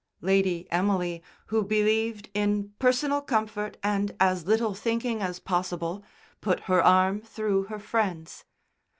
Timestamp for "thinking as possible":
4.73-6.03